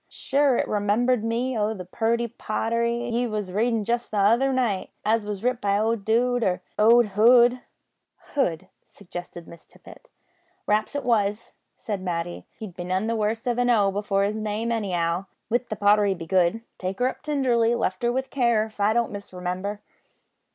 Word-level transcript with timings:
Shure 0.09 0.55
it 0.57 0.67
remimbered 0.67 1.23
me 1.23 1.55
o' 1.55 1.75
the 1.75 1.85
purty 1.85 2.27
pottery 2.27 3.07
ye 3.09 3.27
was 3.27 3.51
readin' 3.53 3.85
just 3.85 4.09
the 4.09 4.17
other 4.17 4.51
night, 4.51 4.89
as 5.05 5.27
was 5.27 5.43
writ 5.43 5.61
by 5.61 5.77
O'Dood 5.77 6.41
or 6.43 6.63
O'Hood" 6.79 7.61
"Hood," 8.33 8.67
suggested 8.83 9.47
Miss 9.47 9.63
Tippet. 9.63 10.07
"P'r'aps 10.67 10.95
it 10.95 11.03
was," 11.03 11.53
said 11.77 12.01
Matty; 12.01 12.47
"he'd 12.57 12.75
be 12.75 12.83
none 12.83 13.05
the 13.05 13.15
worse 13.15 13.45
of 13.45 13.59
an 13.59 13.69
O 13.69 13.91
before 13.91 14.23
his 14.23 14.35
name 14.35 14.71
anyhow. 14.71 15.27
But 15.49 15.69
the 15.69 15.75
pottery 15.75 16.15
begood 16.15 16.53
with 16.55 16.63
`Take 16.79 16.97
her 16.97 17.07
up 17.07 17.21
tinderly, 17.21 17.75
lift 17.75 18.01
her 18.01 18.11
with 18.11 18.31
care,' 18.31 18.65
if 18.65 18.79
I 18.79 18.93
don't 18.93 19.11
misremimber." 19.11 19.81